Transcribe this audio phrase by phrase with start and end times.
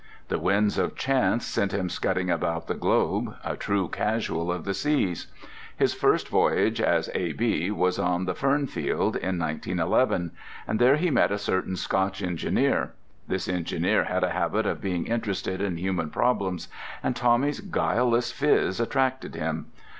[0.29, 4.73] The winds of chance sent him scudding about the globe, a true casual of the
[4.73, 5.27] seas.
[5.77, 7.69] His first voyage as A.B.
[7.69, 10.31] was on the Fernfield in 1911,
[10.67, 12.93] and there he met a certain Scotch engineer.
[13.27, 16.67] This engineer had a habit of being interested in human problems,
[17.03, 19.67] and Tommy's guileless phiz attracted him.